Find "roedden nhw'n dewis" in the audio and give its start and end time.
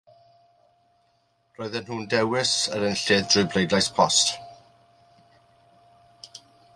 1.57-2.53